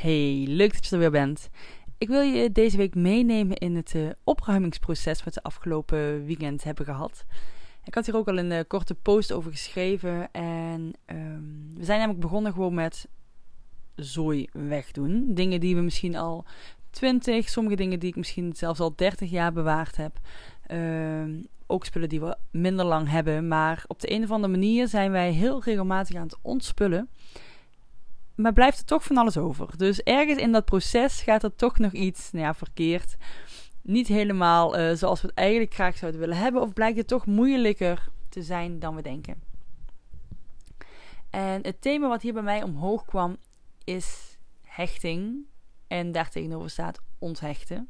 [0.00, 1.48] Hey, leuk dat je er weer bent.
[1.98, 6.84] Ik wil je deze week meenemen in het uh, opruimingsproces wat we afgelopen weekend hebben
[6.84, 7.24] gehad.
[7.84, 10.32] Ik had hier ook al een uh, korte post over geschreven.
[10.32, 13.08] En um, we zijn namelijk begonnen gewoon met
[13.94, 15.34] zooi wegdoen.
[15.34, 16.44] Dingen die we misschien al
[16.90, 20.18] 20, sommige dingen die ik misschien zelfs al 30 jaar bewaard heb.
[20.70, 23.48] Uh, ook spullen die we minder lang hebben.
[23.48, 27.08] Maar op de een of andere manier zijn wij heel regelmatig aan het ontspullen.
[28.40, 29.76] Maar blijft er toch van alles over.
[29.76, 33.16] Dus ergens in dat proces gaat er toch nog iets nou ja, verkeerd.
[33.82, 36.62] Niet helemaal uh, zoals we het eigenlijk graag zouden willen hebben.
[36.62, 39.42] Of blijkt het toch moeilijker te zijn dan we denken.
[41.30, 43.36] En het thema wat hier bij mij omhoog kwam
[43.84, 45.44] is hechting.
[45.86, 47.88] En daar tegenover staat onthechten.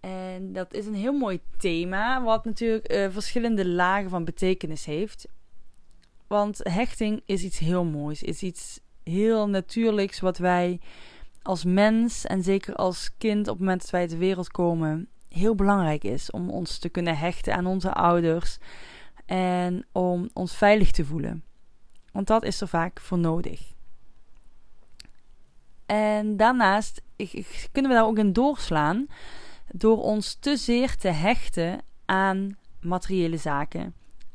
[0.00, 5.28] En dat is een heel mooi thema, wat natuurlijk uh, verschillende lagen van betekenis heeft.
[6.26, 10.80] Want hechting is iets heel moois, is iets heel natuurlijks wat wij
[11.42, 15.54] als mens en zeker als kind op het moment dat wij de wereld komen, heel
[15.54, 18.58] belangrijk is om ons te kunnen hechten aan onze ouders
[19.26, 21.44] en om ons veilig te voelen.
[22.12, 23.74] Want dat is er vaak voor nodig.
[25.86, 27.02] En daarnaast
[27.72, 29.06] kunnen we daar ook in doorslaan
[29.70, 33.94] door ons te zeer te hechten aan materiële zaken,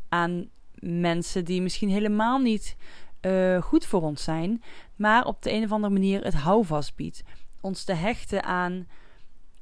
[0.10, 0.50] aan
[0.80, 2.76] mensen die misschien helemaal niet
[3.22, 4.64] uh, goed voor ons zijn,
[4.96, 7.24] maar op de een of andere manier het houvast biedt.
[7.62, 8.88] Ons te hechten aan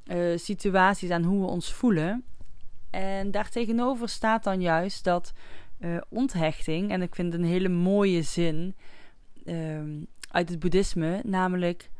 [0.06, 2.24] uh, situaties, aan hoe we ons voelen.
[2.90, 5.32] En daartegenover staat dan juist dat
[5.78, 8.74] uh, onthechting, en ik vind het een hele mooie zin
[10.30, 11.90] uit het boeddhisme, namelijk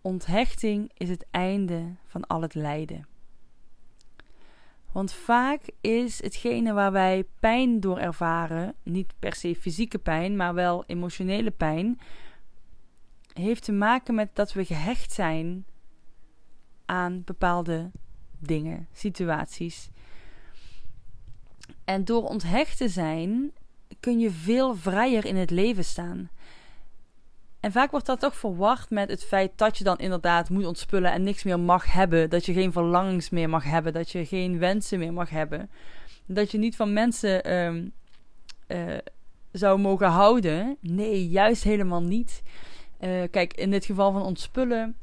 [0.00, 3.06] onthechting is het einde van al het lijden.
[4.92, 10.54] Want vaak is hetgene waar wij pijn door ervaren, niet per se fysieke pijn, maar
[10.54, 12.00] wel emotionele pijn,
[13.32, 15.64] heeft te maken met dat we gehecht zijn
[16.84, 17.90] aan bepaalde
[18.38, 19.90] dingen, situaties.
[21.84, 23.52] En door onthecht te zijn
[24.00, 26.30] kun je veel vrijer in het leven staan.
[27.60, 31.12] En vaak wordt dat toch verward met het feit dat je dan inderdaad moet ontspullen
[31.12, 32.30] en niks meer mag hebben.
[32.30, 33.92] Dat je geen verlangens meer mag hebben.
[33.92, 35.70] Dat je geen wensen meer mag hebben.
[36.26, 37.92] Dat je niet van mensen um,
[38.68, 38.98] uh,
[39.52, 40.76] zou mogen houden.
[40.80, 42.42] Nee, juist helemaal niet.
[43.00, 44.96] Uh, kijk, in dit geval van ontspullen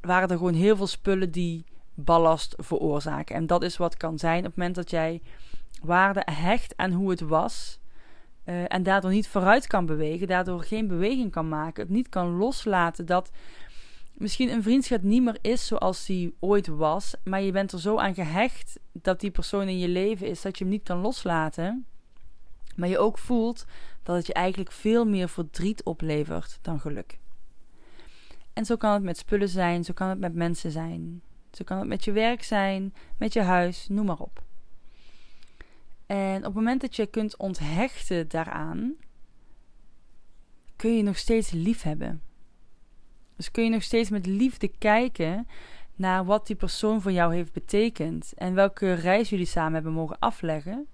[0.00, 3.36] waren er gewoon heel veel spullen die ballast veroorzaken.
[3.36, 5.22] En dat is wat kan zijn op het moment dat jij
[5.82, 7.78] waarde hecht aan hoe het was
[8.46, 12.36] uh, en daardoor niet vooruit kan bewegen, daardoor geen beweging kan maken, het niet kan
[12.36, 13.30] loslaten dat
[14.12, 17.98] misschien een vriendschap niet meer is zoals die ooit was, maar je bent er zo
[17.98, 21.86] aan gehecht dat die persoon in je leven is dat je hem niet kan loslaten.
[22.76, 23.64] Maar je ook voelt
[24.02, 27.18] dat het je eigenlijk veel meer verdriet oplevert dan geluk.
[28.52, 31.78] En zo kan het met spullen zijn, zo kan het met mensen zijn, zo kan
[31.78, 34.45] het met je werk zijn, met je huis, noem maar op.
[36.06, 38.94] En op het moment dat je kunt onthechten daaraan,
[40.76, 42.22] kun je nog steeds lief hebben.
[43.36, 45.46] Dus kun je nog steeds met liefde kijken
[45.94, 50.18] naar wat die persoon voor jou heeft betekend en welke reis jullie samen hebben mogen
[50.18, 50.86] afleggen.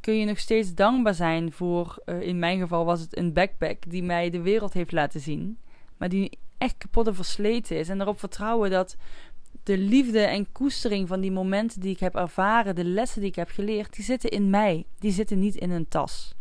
[0.00, 3.90] Kun je nog steeds dankbaar zijn voor, uh, in mijn geval was het een backpack
[3.90, 5.58] die mij de wereld heeft laten zien,
[5.96, 7.88] maar die echt kapot en versleten is.
[7.88, 8.96] En erop vertrouwen dat
[9.62, 13.36] de liefde en koestering van die momenten die ik heb ervaren, de lessen die ik
[13.36, 14.86] heb geleerd, die zitten in mij.
[14.98, 16.34] Die zitten niet in een tas.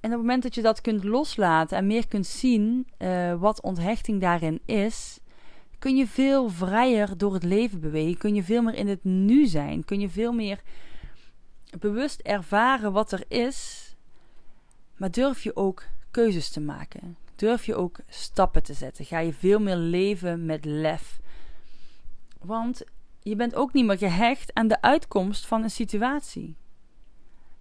[0.00, 3.60] En op het moment dat je dat kunt loslaten en meer kunt zien uh, wat
[3.60, 5.18] onthechting daarin is,
[5.78, 8.18] kun je veel vrijer door het leven bewegen.
[8.18, 9.84] Kun je veel meer in het nu zijn.
[9.84, 10.60] Kun je veel meer
[11.78, 13.90] bewust ervaren wat er is.
[14.96, 17.16] Maar durf je ook keuzes te maken.
[17.42, 19.04] Durf je ook stappen te zetten.
[19.04, 21.20] Ga je veel meer leven met lef.
[22.40, 22.84] Want
[23.20, 26.56] je bent ook niet meer gehecht aan de uitkomst van een situatie.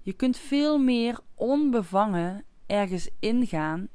[0.02, 3.88] Je kunt veel meer onbevangen ergens ingaan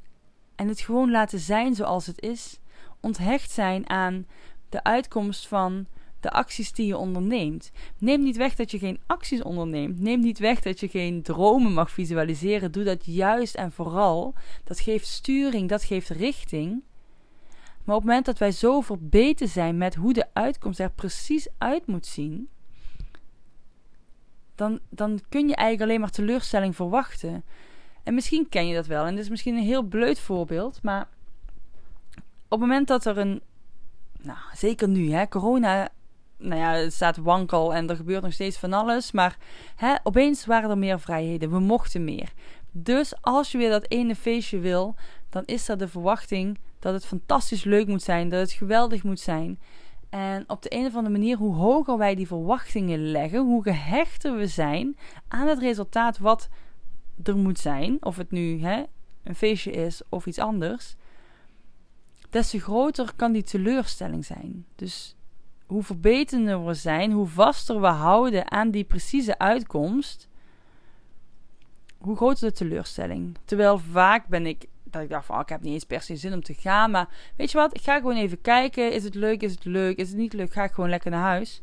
[0.54, 2.60] en het gewoon laten zijn zoals het is.
[3.00, 4.26] Onthecht zijn aan
[4.68, 5.86] de uitkomst van
[6.20, 7.70] de acties die je onderneemt.
[7.98, 10.00] Neem niet weg dat je geen acties onderneemt.
[10.00, 12.72] Neem niet weg dat je geen dromen mag visualiseren.
[12.72, 14.34] Doe dat juist en vooral.
[14.64, 16.82] Dat geeft sturing, dat geeft richting.
[17.84, 21.48] Maar op het moment dat wij zo verbeten zijn met hoe de uitkomst er precies
[21.58, 22.48] uit moet zien,
[24.54, 27.44] dan, dan kun je eigenlijk alleen maar teleurstelling verwachten.
[28.02, 29.04] En misschien ken je dat wel.
[29.04, 30.82] En dit is misschien een heel bleut voorbeeld.
[30.82, 31.08] Maar
[32.48, 33.42] op het moment dat er een.
[34.22, 35.88] Nou, zeker nu, hè, corona.
[36.38, 39.12] Nou ja, het staat wankel en er gebeurt nog steeds van alles.
[39.12, 39.36] Maar
[39.76, 41.50] hè, opeens waren er meer vrijheden.
[41.50, 42.32] We mochten meer.
[42.70, 44.94] Dus als je weer dat ene feestje wil,
[45.30, 49.20] dan is er de verwachting dat het fantastisch leuk moet zijn, dat het geweldig moet
[49.20, 49.58] zijn.
[50.08, 54.36] En op de een of andere manier, hoe hoger wij die verwachtingen leggen, hoe gehechter
[54.36, 54.96] we zijn
[55.28, 56.48] aan het resultaat wat
[57.22, 58.82] er moet zijn, of het nu hè,
[59.22, 60.96] een feestje is of iets anders,
[62.30, 64.66] des te groter kan die teleurstelling zijn.
[64.74, 65.16] Dus
[65.66, 70.28] hoe verbeterder we zijn, hoe vaster we houden aan die precieze uitkomst,
[71.98, 73.36] hoe groter de teleurstelling.
[73.44, 76.16] Terwijl vaak ben ik dat ik dacht van, oh, ik heb niet eens per se
[76.16, 76.90] zin om te gaan.
[76.90, 78.92] Maar weet je wat, ik ga gewoon even kijken.
[78.92, 81.22] Is het leuk, is het leuk, is het niet leuk, ga ik gewoon lekker naar
[81.22, 81.60] huis.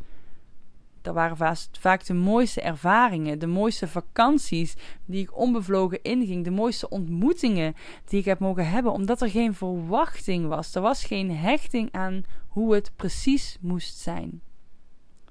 [1.03, 6.89] Dat waren vaak de mooiste ervaringen, de mooiste vakanties die ik onbevlogen inging, de mooiste
[6.89, 10.75] ontmoetingen die ik heb mogen hebben, omdat er geen verwachting was.
[10.75, 14.41] Er was geen hechting aan hoe het precies moest zijn.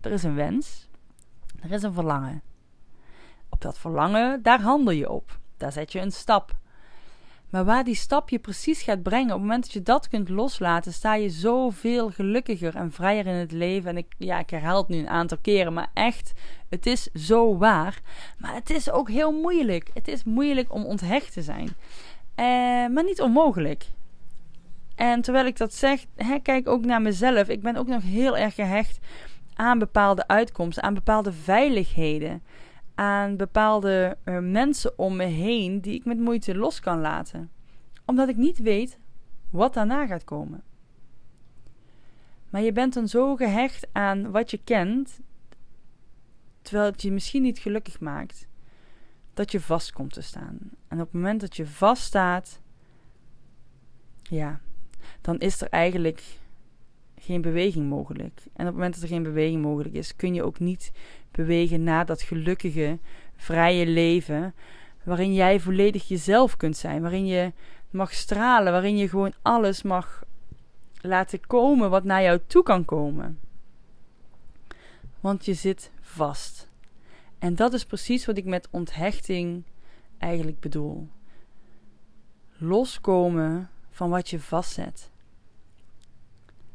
[0.01, 0.89] Er is een wens,
[1.61, 2.43] er is een verlangen.
[3.49, 5.39] Op dat verlangen, daar handel je op.
[5.57, 6.61] Daar zet je een stap.
[7.53, 10.29] Maar waar die stap je precies gaat brengen, op het moment dat je dat kunt
[10.29, 13.91] loslaten, sta je zoveel gelukkiger en vrijer in het leven.
[13.91, 16.33] En ik, ja, ik herhaal het nu een aantal keren, maar echt,
[16.69, 18.01] het is zo waar.
[18.39, 19.91] Maar het is ook heel moeilijk.
[19.95, 21.69] Het is moeilijk om onthecht te zijn.
[22.35, 22.45] Eh,
[22.95, 23.87] maar niet onmogelijk.
[24.95, 27.49] En terwijl ik dat zeg, hè, kijk ook naar mezelf.
[27.49, 28.99] Ik ben ook nog heel erg gehecht
[29.55, 32.43] aan bepaalde uitkomsten, aan bepaalde veiligheden
[33.03, 37.51] aan bepaalde uh, mensen om me heen die ik met moeite los kan laten.
[38.05, 38.99] Omdat ik niet weet
[39.51, 40.63] wat daarna gaat komen.
[42.51, 45.21] Maar je bent dan zo gehecht aan wat je kent,
[46.63, 48.49] terwijl het je misschien niet gelukkig maakt,
[49.35, 50.59] dat je vast komt te staan.
[50.89, 52.61] En op het moment dat je vaststaat,
[54.23, 54.61] ja,
[55.21, 56.23] dan is er eigenlijk
[57.23, 58.41] geen beweging mogelijk.
[58.45, 60.93] En op het moment dat er geen beweging mogelijk is, kun je ook niet
[61.31, 62.99] bewegen naar dat gelukkige,
[63.37, 64.55] vrije leven.
[65.03, 67.03] Waarin jij volledig jezelf kunt zijn.
[67.03, 67.53] Waarin je
[67.91, 68.73] mag stralen.
[68.73, 70.25] Waarin je gewoon alles mag
[71.01, 73.39] laten komen wat naar jou toe kan komen.
[75.21, 76.69] Want je zit vast.
[77.39, 79.63] En dat is precies wat ik met onthechting
[80.19, 81.09] eigenlijk bedoel.
[82.57, 85.12] Loskomen van wat je vastzet.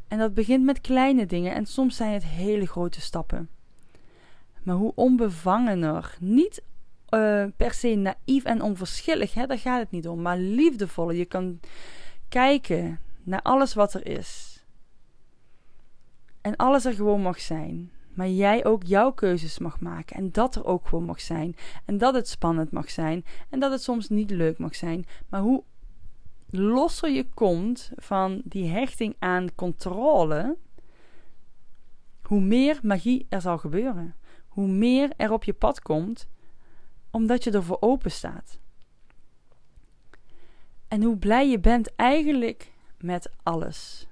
[0.07, 3.49] En dat begint met kleine dingen en soms zijn het hele grote stappen.
[4.63, 6.63] Maar hoe onbevangener, niet
[7.09, 11.11] uh, per se naïef en onverschillig, hè, daar gaat het niet om, maar liefdevol.
[11.11, 11.59] Je kan
[12.29, 14.63] kijken naar alles wat er is.
[16.41, 17.91] En alles er gewoon mag zijn.
[18.13, 20.15] Maar jij ook jouw keuzes mag maken.
[20.15, 21.55] En dat er ook gewoon mag zijn.
[21.85, 23.25] En dat het spannend mag zijn.
[23.49, 25.05] En dat het soms niet leuk mag zijn.
[25.29, 25.63] Maar hoe
[26.49, 30.57] losser je komt van die hechting aan controle,
[32.21, 34.15] hoe meer magie er zal gebeuren.
[34.47, 36.27] Hoe meer er op je pad komt,
[37.11, 38.59] omdat je ervoor open staat.
[40.87, 44.07] En hoe blij je bent eigenlijk met alles.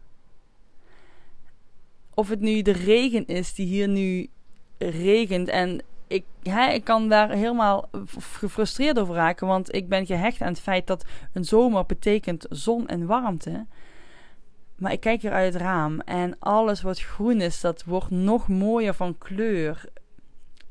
[2.13, 4.29] Of het nu de regen is die hier nu
[4.77, 7.89] regent en ik, hè, ik kan daar helemaal
[8.29, 9.47] gefrustreerd over raken.
[9.47, 13.65] Want ik ben gehecht aan het feit dat een zomer betekent zon en warmte.
[14.75, 18.47] Maar ik kijk hier uit het raam en alles wat groen is, dat wordt nog
[18.47, 19.85] mooier van kleur.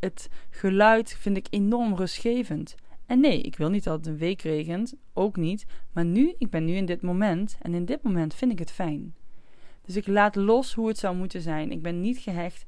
[0.00, 2.75] Het geluid vind ik enorm rustgevend.
[3.07, 5.67] En nee, ik wil niet dat het een week regent, ook niet.
[5.93, 8.71] Maar nu, ik ben nu in dit moment en in dit moment vind ik het
[8.71, 9.14] fijn.
[9.85, 11.71] Dus ik laat los hoe het zou moeten zijn.
[11.71, 12.64] Ik ben niet gehecht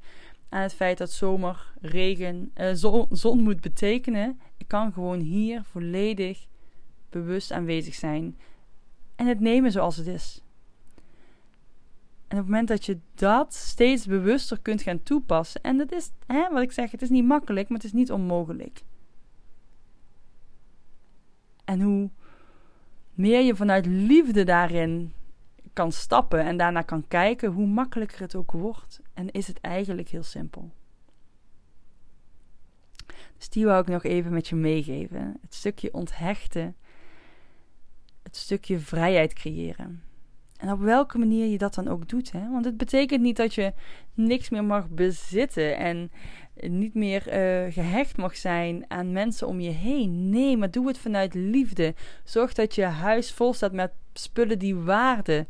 [0.49, 4.39] aan het feit dat zomer, regen, uh, zon, zon moet betekenen.
[4.57, 6.47] Ik kan gewoon hier volledig
[7.09, 8.37] bewust aanwezig zijn
[9.15, 10.41] en het nemen zoals het is.
[12.27, 16.11] En op het moment dat je dat steeds bewuster kunt gaan toepassen, en dat is
[16.25, 18.83] hè, wat ik zeg, het is niet makkelijk, maar het is niet onmogelijk.
[21.65, 22.09] En hoe
[23.13, 25.13] meer je vanuit liefde daarin
[25.77, 29.01] kan stappen en daarna kan kijken, hoe makkelijker het ook wordt.
[29.13, 30.71] En is het eigenlijk heel simpel.
[33.37, 35.37] Dus die wou ik nog even met je meegeven.
[35.41, 36.75] Het stukje onthechten.
[38.23, 40.03] Het stukje vrijheid creëren.
[40.57, 42.31] En op welke manier je dat dan ook doet.
[42.31, 42.49] Hè?
[42.49, 43.73] Want het betekent niet dat je
[44.13, 46.11] niks meer mag bezitten en
[46.61, 50.29] niet meer uh, gehecht mag zijn aan mensen om je heen.
[50.29, 51.93] Nee, maar doe het vanuit liefde.
[52.23, 55.45] Zorg dat je huis vol staat met spullen die waarde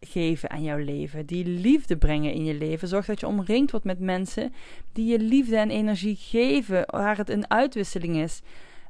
[0.00, 2.88] geven aan jouw leven, die liefde brengen in je leven.
[2.88, 4.52] Zorg dat je omringd wordt met mensen
[4.92, 8.42] die je liefde en energie geven, waar het een uitwisseling is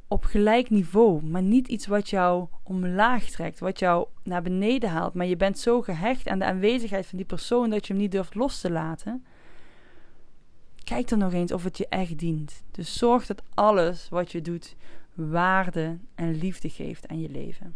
[0.08, 5.14] op gelijk niveau, maar niet iets wat jou omlaag trekt, wat jou naar beneden haalt.
[5.14, 8.12] Maar je bent zo gehecht aan de aanwezigheid van die persoon dat je hem niet
[8.12, 9.24] durft los te laten.
[10.88, 12.64] Kijk dan nog eens of het je echt dient.
[12.70, 14.76] Dus zorg dat alles wat je doet
[15.14, 17.74] waarde en liefde geeft aan je leven.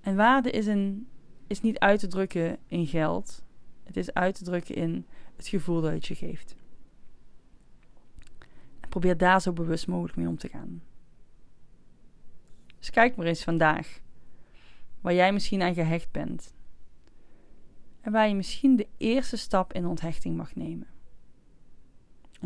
[0.00, 1.08] En waarde is, een,
[1.46, 3.44] is niet uit te drukken in geld.
[3.82, 6.56] Het is uit te drukken in het gevoel dat het je geeft.
[8.80, 10.82] En probeer daar zo bewust mogelijk mee om te gaan.
[12.78, 14.00] Dus kijk maar eens vandaag
[15.00, 16.54] waar jij misschien aan gehecht bent.
[18.00, 20.94] En waar je misschien de eerste stap in onthechting mag nemen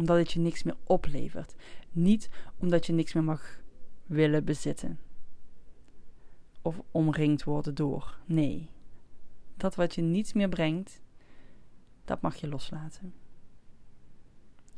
[0.00, 1.54] omdat het je niks meer oplevert.
[1.90, 3.60] Niet omdat je niks meer mag
[4.06, 4.98] willen bezitten.
[6.62, 8.18] Of omringd worden door.
[8.26, 8.68] Nee.
[9.56, 11.00] Dat wat je niets meer brengt,
[12.04, 13.14] dat mag je loslaten.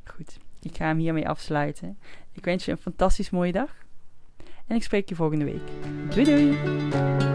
[0.05, 1.99] Goed, ik ga hem hiermee afsluiten.
[2.33, 3.75] Ik wens je een fantastisch mooie dag.
[4.67, 5.71] En ik spreek je volgende week.
[6.11, 7.32] Doei doei!